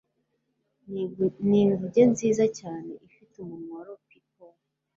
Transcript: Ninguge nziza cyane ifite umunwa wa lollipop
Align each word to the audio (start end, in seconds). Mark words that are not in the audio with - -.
Ninguge 1.49 2.01
nziza 2.11 2.45
cyane 2.59 2.91
ifite 3.07 3.33
umunwa 3.43 3.71
wa 3.77 3.83
lollipop 3.87 4.55